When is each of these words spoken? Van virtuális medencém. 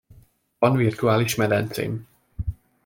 Van 0.57 0.75
virtuális 0.77 1.35
medencém. 1.35 2.07